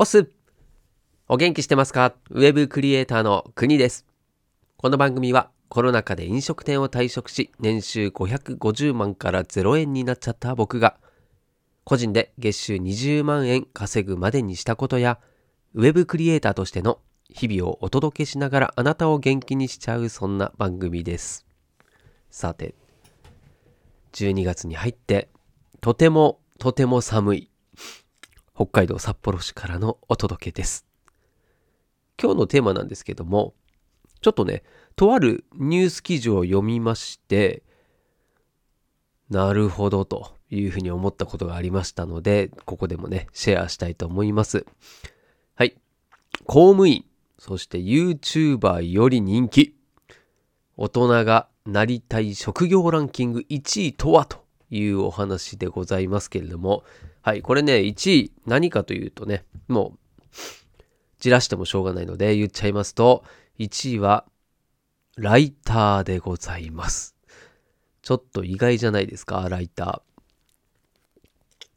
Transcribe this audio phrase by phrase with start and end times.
[0.00, 0.30] おす
[1.26, 2.14] お元気してますか？
[2.30, 4.06] ウェブクリエイターの国です。
[4.76, 10.98] この番組はコロナ禍で飲食店を退職し、年収550万から0円になっちゃった僕が、
[11.82, 15.18] 個人で月収20万円稼ぐまでにしたことや、
[15.74, 21.44] ウェブクリエイターとしての日々をお届けしながらあなたを元気にしちゃうそんな番組です。
[22.30, 22.76] さて、
[24.12, 25.28] 12月に入って、
[25.80, 27.50] とてもとても寒い
[28.58, 30.84] 北海道札幌市からのお届けです。
[32.20, 33.54] 今日のテーマなんですけども、
[34.20, 34.64] ちょっとね、
[34.96, 37.62] とあるニュース記事を読みまして、
[39.30, 44.66] なるほどというふうに思ったことがありましたので、ここでもね、シェアしたいと思います。
[45.54, 45.76] はい。
[46.44, 47.04] 公務員、
[47.38, 49.76] そして YouTuber より人気。
[50.76, 56.82] 大人がなりたい職業ランキング1位とはというお話でございますけれども、
[57.28, 59.98] はい、これね、1位何かというとね、もう、
[61.20, 63.22] じらしてもしょうがないので言っちゃいますと、
[63.58, 64.24] 1位は、
[65.18, 67.14] ライターでございます。
[68.00, 70.02] ちょっと意外じゃないですか、ライタ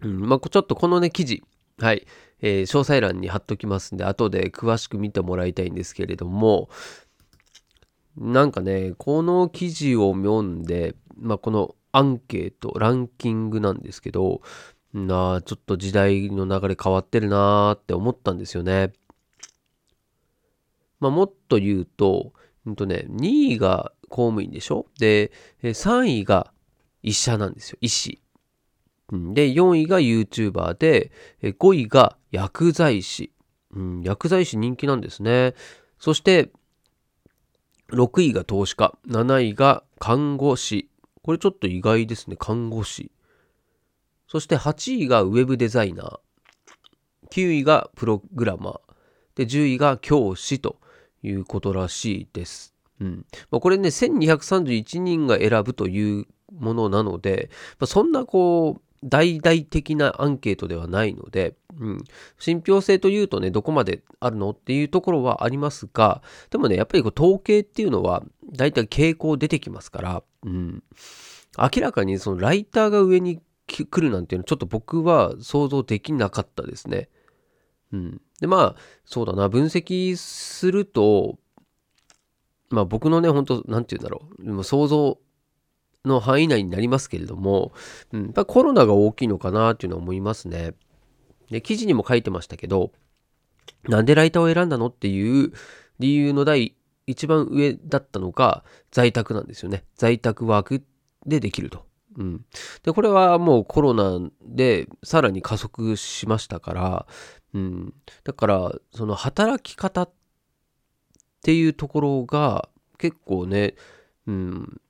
[0.02, 0.08] ー。
[0.08, 1.44] うん、まあ、ちょっとこのね、記事、
[1.80, 2.08] はい、
[2.42, 6.70] えー詳細欄に貼っときますんで、後で詳しく見てもらいたいんですけれども、
[8.16, 14.42] なんかね、この記事を読んで、まあ、このアンケート、ランキングなんですけど、
[14.94, 18.94] なあ、ちょっと時代の流れ変わってるなーって思ったんですよね。
[21.00, 22.34] まあ、もっと言うと、
[22.66, 24.86] うんとね、2位が公務員でしょ？
[25.00, 25.32] で、
[25.64, 26.54] 3位が
[27.02, 27.78] 医者なんですよ。
[27.82, 28.22] 医師。
[29.12, 33.32] で、4位が YouTuber で、5位が薬剤師。
[33.74, 35.56] うん、薬剤師人気なんですね。
[35.98, 36.52] そして、
[37.90, 38.98] 6位が投資家。
[39.08, 40.90] 7位が看護師。
[41.24, 42.36] これちょっと意外ですね。
[42.38, 43.12] 看護師。
[44.32, 46.20] そして8位がウェブデザイナー。
[47.32, 48.80] 9位がプログラマー。
[49.36, 50.80] で、10位が教師と
[51.22, 52.74] いうことらしいです。
[53.02, 53.26] うん。
[53.50, 56.28] まあ、これね、1231人が選ぶという
[56.58, 62.04] ものなので、まあ、そんなこう、大々的なアンケートではないので、うん。
[62.40, 70.84] 信憑性というとね、どこまであるのっていうところはありますが、でもね、やっぱりこう統計っていうのは、大体傾向出てきますから、うん。
[71.58, 73.42] 明らかにそのライターが上に
[73.72, 77.10] 来るなんていうのちょっと僕は想像できなかったですね。
[77.92, 78.22] うん。
[78.40, 81.38] で、まあ、そうだな、分析すると、
[82.70, 85.18] まあ僕のね、本当なんて言うんだろう、想像
[86.06, 87.74] の範囲内になりますけれども、
[88.12, 90.74] うん、やっぱコロナが大きいのかなっていうのは思いますね。
[91.50, 92.92] で、記事にも書いてましたけど、
[93.88, 95.52] なんでライターを選んだのっていう
[96.00, 96.76] 理由の第
[97.08, 99.84] 一番上だったのが在宅なんですよね。
[99.96, 100.84] 在宅ワーク
[101.26, 101.86] でできると。
[102.18, 102.46] うん。
[102.84, 107.08] で、これはもうコロナでさらに加速しましたから、
[107.54, 107.94] うん。
[108.24, 110.12] だから、その働き方っ
[111.44, 113.76] ていうところが結構ね、
[114.28, 114.82] うん、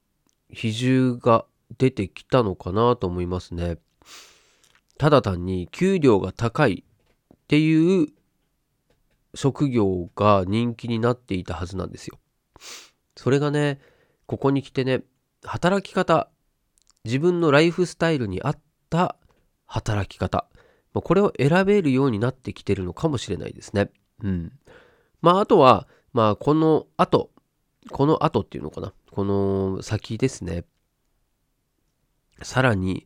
[0.49, 1.45] 比重が
[1.77, 3.77] 出てきたのかなと思いますね。
[4.97, 8.07] ただ単に給料が高いっていう
[9.33, 12.19] 職業が人気になっていたはずなんですよ。
[13.15, 13.79] それがね、
[14.25, 15.03] ここに来てね、
[15.43, 16.29] 働き方、
[17.05, 19.15] 自分のライフスタイルに合った
[19.65, 20.47] 働き方、
[20.93, 23.89] まあこれを選べるようになってきてるのかもしれないですね。
[24.23, 24.51] うん。
[25.21, 27.31] まあ、あとは、まあ、この後、
[27.91, 28.93] この後っていうのかな。
[29.11, 30.65] この先ですね。
[32.41, 33.05] さらに、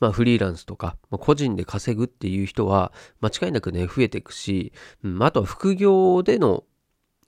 [0.00, 4.72] まあ、フリーランスとか、まあ個人で稼ぐっていう人は、間違いなくね、増えていくし、
[5.02, 6.64] うん、あとは副業での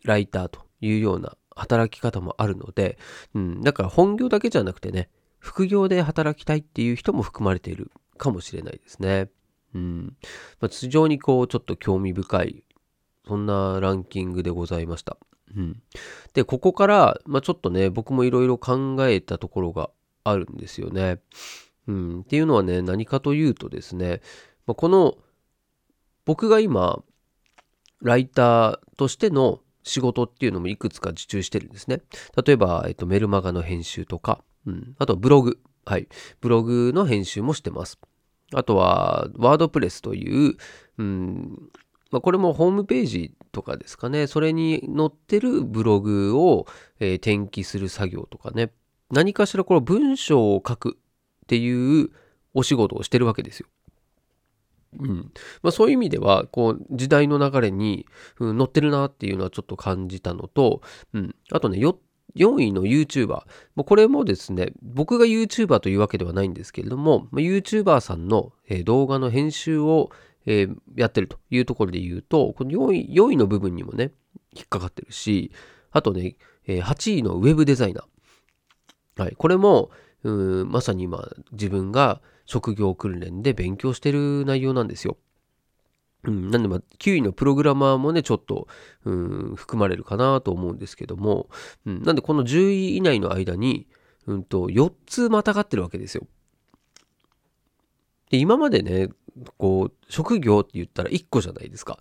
[0.05, 2.99] ライターというような働き方もあるので、
[3.34, 5.09] うん、だから本業だけじゃなくてね、
[5.41, 9.31] 副業で働きたいっていう人も含まれているかもしれないですね。
[9.75, 10.17] うん。
[10.61, 12.65] まあ、非常にこう、ちょっと興味深い、
[13.27, 15.17] そんなランキングでございました。
[15.56, 15.83] うん。
[16.34, 19.91] で、ここから、まあ、ちょっとね、僕もいろいろ考えたところが
[20.25, 21.21] あるんですよね。
[21.87, 22.21] うん。
[22.21, 24.21] っていうのはね、何かというとですね、
[24.67, 25.17] まあ、この、
[26.25, 27.03] 僕が今、
[28.03, 32.03] ライターとしての仕事っていうのもいくつか受注してるんですね。
[32.44, 34.95] 例えば、えっと、メルマガの編集とか、うん。
[34.99, 35.59] あと、ブログ。
[35.85, 36.09] はい。
[36.41, 37.99] ブログの編集もしてます。
[38.53, 40.57] あとは、ワードプレスという、
[40.99, 41.71] うん、
[42.11, 44.27] まあ、これもホームページとかですかね。
[44.27, 46.67] それに載ってるブログを、
[46.99, 48.73] えー転記する作業とかね。
[49.11, 52.11] 何かしらこの文章を書くっていう
[52.55, 53.67] お仕事をしてるわけですよ。
[54.99, 55.33] うん。
[55.62, 58.07] まあそういう意味では、こう、時代の流れに、
[58.41, 61.35] うん、乗ってるなっていうのはちょっと感じたのと、うん。
[61.53, 61.79] あとね、
[62.37, 63.43] 4位の YouTuber。
[63.77, 68.53] これもですね、僕が YouTuber というわけではないんですけれども、YouTuber さんの、
[68.85, 70.11] 動画の編集を、
[70.97, 74.12] やってるというところで言うと、この4位 ,4 位の部分にもね、
[74.55, 75.53] 引っかかってるし、
[75.91, 76.37] あとね、
[76.67, 79.23] 8位のウェブデザイナー。
[79.23, 79.35] はい。
[79.37, 79.91] これも、
[80.23, 85.19] まさに今、自分が職業訓練で勉強してる内容なんですよ。
[86.25, 88.69] うん、なんでまあ9位のプログラマーもねちょっと、
[89.05, 91.49] うん、含まれるかなと思うんですけども、
[91.87, 93.87] うん、なんでこの10位以内の間に、
[94.26, 96.26] うんと、4つまたがってるわけですよ。
[98.31, 99.08] で今までね
[99.58, 101.99] こう職業って言ったら1個じゃないですか。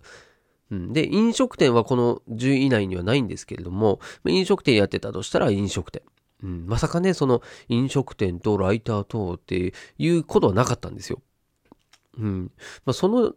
[0.70, 6.02] うん、で飲食店はこの10位以内にはないんですけれども飲食店やってたとしたら飲食店。
[6.42, 11.20] うん、まさかねその飲食店とライターとっていうことはなかったんですよ。
[12.18, 12.52] うん
[12.84, 13.34] まあ、その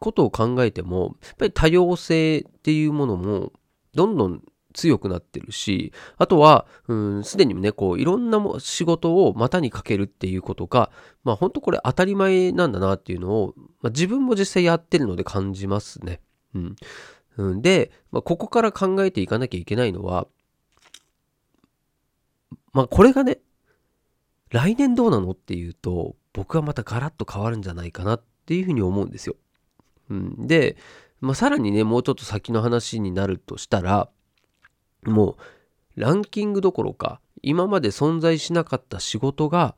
[0.00, 3.52] ことを考えても、やっぱり多様性っていうものも
[3.94, 4.42] どんどん
[4.72, 6.66] 強くなってるし、あとは、
[7.22, 10.90] すでにね、こう、いろんな仕事を股にかけるっていうことが、
[11.22, 16.20] まあ本当これ当たり前なんだなっていうのを、まあ、自分も実際やってるので感じますね。
[16.54, 16.76] うん。
[17.36, 20.26] うん、で、まあ、ここから考えていかなきゃいけないのは、
[22.72, 23.40] まあこれがね、
[24.50, 29.36] 来年どうなのっていうと、僕はまたガラッと変わるんじゃないかなっていうふうに思うんですよ。
[30.10, 30.76] うん、で、
[31.20, 34.08] まあ、さらにね、もうちょっと先の話になるとしたら、
[35.04, 35.36] も
[35.96, 39.76] う、ランキングどころか、今まで存在しなかった仕事が、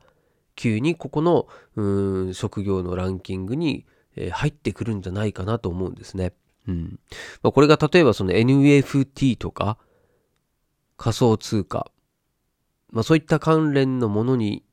[0.55, 3.85] 急にここの、うん、職業のランキングに、
[4.31, 6.33] 入ってくるんじゃないかなと思うんですね。
[6.67, 6.99] うん。
[7.41, 9.77] まあ、これが例えばその NFT とか、
[10.97, 11.91] 仮想通貨、
[12.91, 14.63] まあそういった関連のものに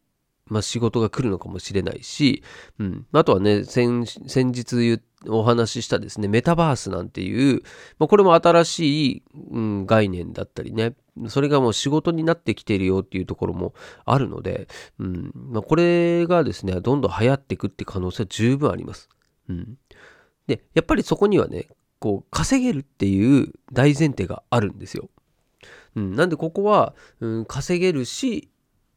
[0.50, 2.42] まあ、仕事が来るのかもしれないし、
[2.78, 7.62] うん、あとはね先日お話ししたですねメタバースなんていう、
[7.98, 10.94] まあ、これも新しい、うん、概念だったりね。
[11.28, 13.74] それがもう仕事になってきてるよっていうところも
[14.06, 14.68] あるので、
[14.98, 15.32] うん。
[15.34, 19.10] まあ、これがですねどんどん流行っていくって可能性は十分あります。
[19.48, 19.76] うん、
[20.46, 21.68] でやっぱりそこにはね
[21.98, 25.10] こう稼げるっていう大前提があるんですよ。
[25.96, 28.48] うん、なんでここは、うん、稼げるし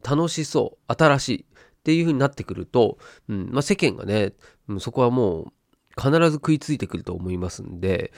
[0.04, 2.98] 楽しそう、新しいっていう風になってくると、
[3.28, 4.32] うんまあ、世間がね、
[4.78, 5.52] そこはもう
[5.96, 8.12] 必ず食いついてくると思いますんで、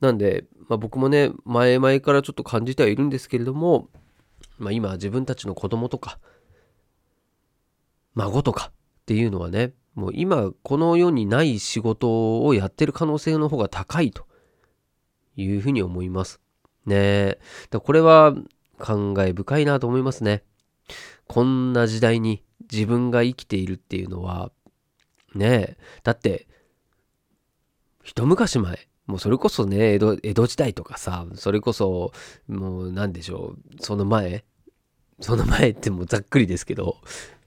[0.00, 3.88] なんで、まあ、僕もね、前々からちょっと感じてはいるんですけれども、
[4.58, 6.18] まあ、今自分たちの子供とか、
[8.14, 14.26] 孫とかっていうのはね、もう今この世にない仕事をやってる可能性の方が高いと
[15.36, 16.40] いうふうに思います。
[16.86, 17.38] ねえ。
[17.78, 18.34] これは
[18.78, 20.44] 感慨深いなと思いますね。
[21.32, 24.52] こんな時代に自分が生きているっていうのは、
[25.34, 26.46] ねえ、だって、
[28.02, 32.12] 一昔前、もうそれこそね、江戸江戸時代とかさ、それこそ、
[32.48, 34.44] もう何でしょう、その前、
[35.20, 36.98] その前ってもうざっくりですけど、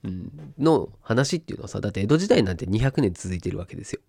[0.02, 4.00] うん、の話っていうのはさ、だって江戸時代なんて200年続いてるわけですよ。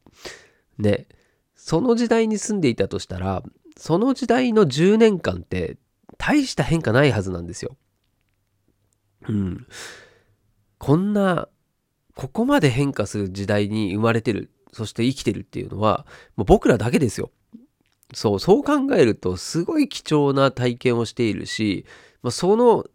[0.79, 1.05] ね、
[1.53, 3.43] その時代に住んでいたとしたら、
[3.77, 5.77] その時代の10年間って
[6.17, 7.77] 大した変化ないはずなんですよ。
[9.27, 9.67] うん。
[10.77, 11.47] こんな、
[12.15, 17.31] ここまで変化する時代に生まれてる、そして生きてるっていうのは、もう僕らだけですよ。
[18.13, 21.85] そう、そう考えると、すごい貴重な体験をしているし、
[22.21, 22.85] まあ、その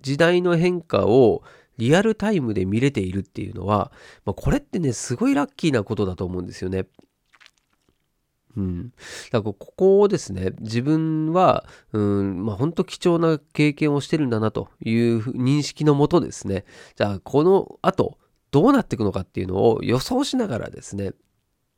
[0.00, 1.42] 時代の変化を
[1.78, 3.92] リアルタイムで見れているっていうのは、
[4.24, 6.86] まあ、これってね、すごいラッキーなことだと思うんですよね。
[8.56, 8.92] うん。
[9.30, 16.64] だからここをですね、自分は、うん、まあ本当貴重な経験をしてるんだなという認識のもとですね、
[16.96, 18.18] じゃあこの後
[18.50, 21.12] どうなっていくのかっていうのを予想しながらですね、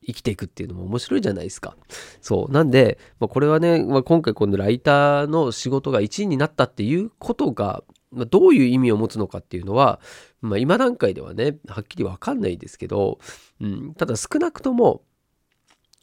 [0.06, 1.76] 生きていくっていうのも面白いじゃないですか。
[2.20, 2.52] そう。
[2.52, 10.00] なんで、まあ、これはね、まあ、今回このライターの仕事が1位になったっていうことが、まあ、どういう意味を持つのかっていうのは、
[10.40, 13.18] ま、今段階ではね、はっきりわかんないですけど、
[13.60, 15.02] うん、ただ少なくとも、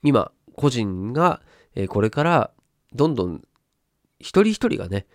[0.04, 1.42] 今、個人が、
[1.76, 2.52] えこれから
[2.94, 3.42] どんどん
[4.20, 5.06] 一人一人がね、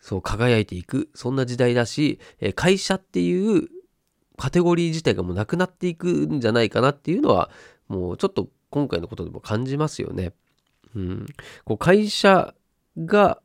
[0.00, 3.68] そう輝いていく、そんな時代だし、え会社っていう
[4.36, 7.50] カテゴリー自体がもうなくなっていくんじゃないかなっていうのは、
[7.88, 10.32] もうちょっと今回のことでも感じますよね。
[10.94, 11.26] うん。
[11.64, 12.54] こう会社
[12.96, 13.40] が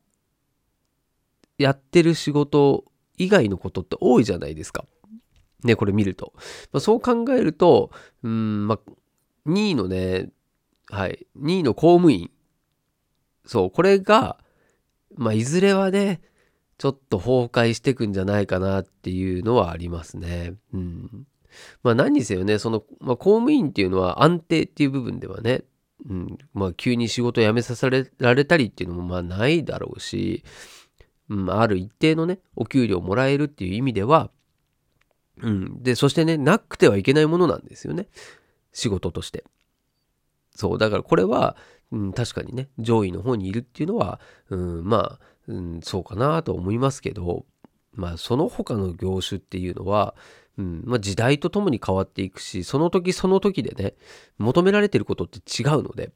[1.58, 2.86] やってる仕事
[3.18, 4.86] 以外のことって多いじゃないですか。
[5.64, 6.34] ね、これ見ると。
[6.72, 7.92] まあ、そう考えると、
[8.24, 8.92] うん、まあ、
[9.50, 10.30] 2位のね、
[10.90, 12.32] はい、2位の公務員。
[13.46, 14.38] そう、これが、
[15.16, 16.22] まあ、いずれはね、
[16.78, 20.56] ちょっと崩壊していくんじゃないかなっていうのはありますね。
[20.74, 21.28] うん。
[21.84, 25.64] まあ何にせよね、その、まあ、公務員っていうのは安定っていう部分ではね、
[26.10, 27.90] うん、まあ急に仕事辞めさせ
[28.20, 30.44] られたりっていうのもまあないだろうし、
[31.30, 34.30] うん、ある一定のね、お給料もらえるっていう意味では、
[35.42, 35.82] うん。
[35.84, 38.08] で、そしてね、なくてはいけないものなんですよね。
[38.74, 39.46] 仕事として。
[40.56, 41.56] そう、だからこれは、
[41.92, 44.20] うん、確かにね、上位の方にいるっていうのは、
[44.50, 47.46] うん、まあ、うん、そうかなと思いますけど、
[47.94, 50.16] まあ、その他の業種っていうのは、
[50.58, 53.94] うんまあ、時代とともに変わっていくし、その時その時でね、
[54.38, 56.12] 求められてることって違うので、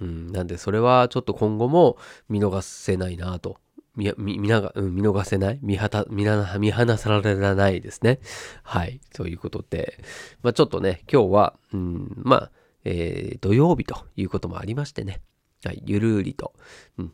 [0.00, 1.96] うん、なんでそれはちょっと今後も
[2.28, 3.56] 見逃せないなと。
[3.96, 8.20] 見、見、見なが、うん、見逃せない見はた、見な、見放さられないですね。
[8.62, 9.00] はい。
[9.14, 10.04] ということで、
[10.42, 12.50] まあちょっとね、今日は、うん、まあ、
[12.88, 15.20] えー、土曜日ということもありましてね。
[15.64, 15.82] はい。
[15.84, 16.54] ゆるりと、
[16.98, 17.12] うん、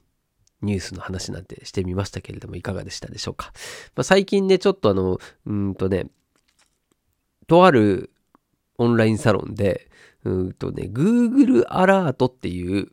[0.61, 3.52] ニュースの話なんてしてみましたけれども、いかがでしたでしょうか。
[3.97, 6.11] まあ、最近ね、ちょっとあの、うんとね、
[7.47, 8.11] とある
[8.76, 9.91] オンラインサロンで、
[10.25, 12.93] うんとね、Google アラートっていう、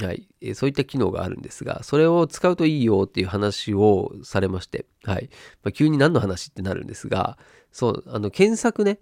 [0.00, 5.28] はい、そういった機能があるんですが、それを使うといいよっていう話をされまして、はい。
[5.64, 7.36] まあ、急に何の話ってなるんですが、
[7.72, 9.00] そう、あの、検索ね、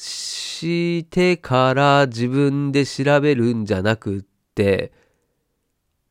[0.00, 4.22] してから自分で調べるんじゃなくっ
[4.54, 4.92] て、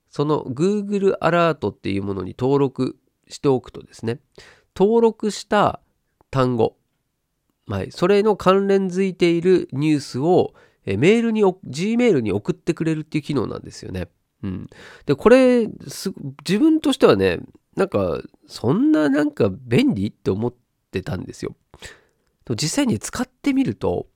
[0.10, 2.98] その Google アラートっていうものに登録
[3.30, 4.20] しておくとですね、
[4.76, 5.80] 登録した
[6.32, 6.76] 単語、
[7.68, 7.92] はい。
[7.92, 10.54] それの関連づいているニュースを、
[10.86, 14.08] メールに、Gmail に送ってくれるっていう機能なんですよね。
[14.44, 14.68] うん。
[15.06, 17.40] で、これ、自分としてはね、
[17.76, 20.54] なんか、そんななんか便利って思っ
[20.92, 21.56] てたんですよ。
[22.56, 24.08] 実際に使ってみると、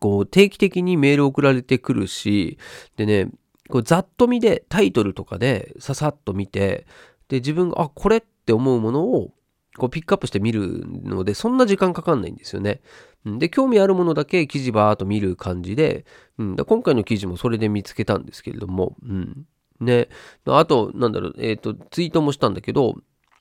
[0.00, 2.58] こう、定期的にメール送られてくるし、
[2.96, 3.30] でね、
[3.68, 6.86] こうざっと見でタイトルとかでささっと見て、
[7.28, 9.32] で、自分が、あ、これって思うものを
[9.76, 12.80] こうピックアップして見るので、そんな時間かかんないんですよね。
[13.24, 16.06] で、興味あるものだけ記事バーっと見る感じで、
[16.38, 19.46] うん、で今回の記事もそれで見つけたんですけれども、うん。
[19.80, 20.08] ね、
[20.46, 22.94] あと、なんだろう、えっ、ー、と、ツイートもしたんだけど、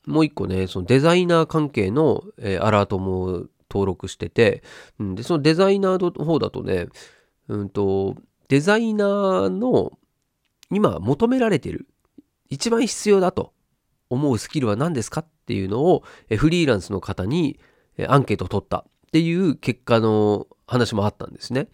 [0.05, 4.63] もう一個ね、そのデザイナー関係の、えー、アラートも登録してて、
[4.99, 6.87] うん、で、そのデザイナーの方だとね、
[7.47, 8.15] うんと、
[8.47, 9.97] デザイナーの
[10.71, 11.87] 今求められてる、
[12.49, 13.53] 一番必要だと
[14.09, 17.59] 思うスキルは何ですかっていうのをえフリーランスの方に
[17.97, 21.67] えアンケートを取ったっていう結果の話もあったんですね。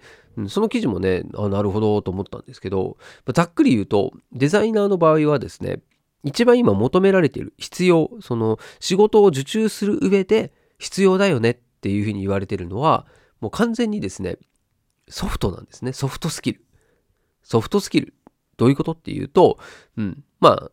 [0.47, 2.97] その記事もね、あなるほどと思ったんですけど、
[3.33, 5.81] ざっくり言うと、デザイナーの場合はですね、
[6.23, 13.07] 一番今求められている必要、その仕事を受注する上で必要だよねっていうふうに言われているのは、
[13.39, 14.37] もう完全にですね、
[15.07, 15.93] ソフトなんですね。
[15.93, 16.65] ソフトスキル。
[17.43, 18.13] ソフトスキル。
[18.57, 19.57] どういうことっていうと、
[19.97, 20.71] うん、まあ、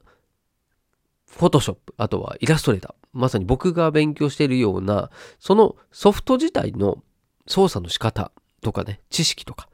[1.27, 3.07] フォトショップ、あとはイラストレーター。
[3.13, 7.03] まさに僕が勉強しているような、そのソフト自体の
[7.47, 9.69] 操作の仕方とかね、知識とか、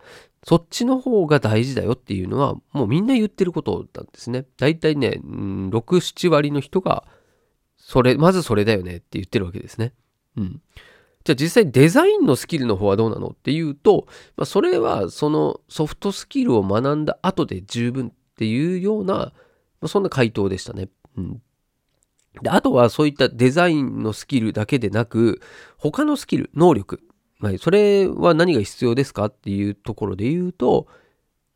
[0.47, 4.45] そっちの方が大事だよっていうのは、もうみんな言ってることなんですね。
[4.59, 7.05] だいたいね、6、7割の人が、
[7.79, 9.95] それ、まずそれだよねって言ってるわけですね。
[10.37, 10.61] うん。
[11.25, 19.33] じゃあ実際デザインのスキルの方はどうなのっていうと、まあ、それはそのソフトスキルを学んだ後で十分っていうような、ま
[19.83, 20.91] あ、そんな回答でしたね。
[21.17, 21.43] うん。
[22.43, 25.41] で、あとはそういったデザインのスキルだけでなく、
[25.79, 27.01] 他のスキル、能力。
[27.41, 30.87] はい、それは何が必要ですかっていうところで言うと、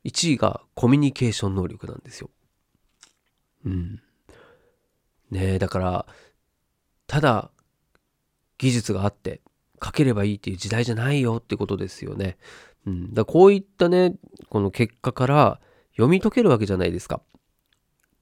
[0.04, 2.30] 1位がコミュニケーション能力なんですよ。
[3.64, 4.00] うん。
[5.30, 6.06] ねえ、だから、
[7.06, 7.50] ただ、
[8.58, 9.40] 技術があって、
[9.82, 12.36] 書ければいいっていう時代じゃないよってことですよね。
[12.86, 13.14] うん。
[13.14, 14.14] だこういったね、
[14.48, 15.60] この結果から
[15.92, 17.20] 読み解けるわけじゃないですか。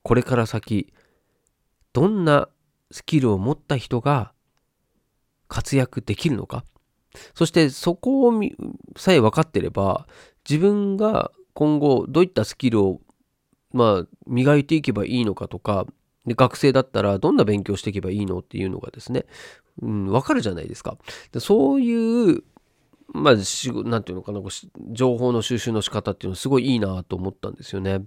[0.02, 0.92] これから先、
[1.92, 2.48] どんな
[2.90, 4.32] スキルを持った人が
[5.48, 6.64] 活躍できるのか。
[7.34, 8.32] そしてそこを
[8.96, 10.06] さえ分かってれば、
[10.48, 13.00] 自分が今後どういったスキルを
[13.72, 15.86] まあ磨いていけばいいのかとか、
[16.26, 19.26] で学生だったらどんな勉強していけばいいのっていうのがですね、
[19.80, 20.98] うん、分かるじゃないですか。
[21.32, 22.42] でそういう
[23.08, 24.40] まあ、しなんていうのかな、
[24.90, 28.04] 情報の収集の仕方っていうのはすごいいいなと思ったんですよね。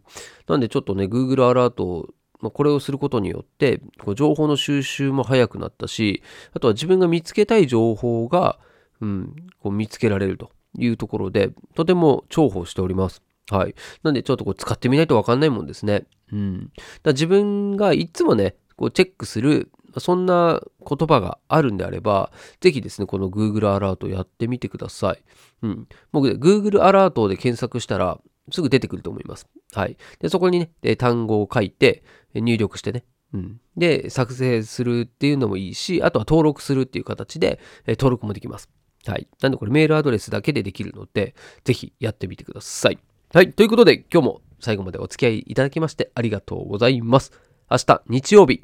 [0.47, 2.09] なんでちょっとね、Google アラート
[2.41, 6.23] まあ、これをすることによって、こう情報の収集も早くなったし、
[6.53, 8.59] あとは自分が見つけたい情報が、
[9.01, 13.21] うん、こう見つけられるというところで、とても重宝しております。
[13.49, 13.75] はい。
[14.03, 16.05] なんでちょっとこう使ってみないとわかんないもんですね。
[16.31, 16.71] うん。
[17.03, 25.23] だ自分がいつもね、こうチェックする、そんな言葉があるんであれば、ぜひですね、この Google アラートやってみてください。
[25.63, 25.87] うん。
[26.11, 28.19] 僕、Google アラートで検索したら、
[28.51, 29.47] すぐ出てくると思います。
[29.73, 29.97] はい。
[30.19, 32.03] で、そこにね、単語を書いて、
[32.35, 33.03] 入力してね。
[33.33, 33.59] うん。
[33.75, 38.69] で、作成するっていうのもいいし、あとは登録するっていう形で、登録もできます。
[39.05, 39.27] はい。
[39.41, 42.99] なんでこれメールアドレスだけでできるので、ぜひやってみてください。
[43.33, 43.53] はい。
[43.53, 47.31] ということで、今日も最後までお付き合いいただきましてありがとうございます。
[47.69, 48.61] 明日、日曜日、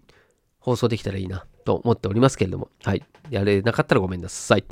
[0.60, 3.04] 放送できたらいいなと思っておりますけれども、はい。
[3.30, 4.66] やれなかったらごめんなさい。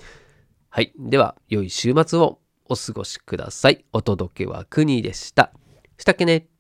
[0.70, 0.92] はい。
[0.98, 3.86] では、良い週末をお過ごしください。
[3.94, 5.52] お届けは国でした。
[5.98, 6.53] したっけね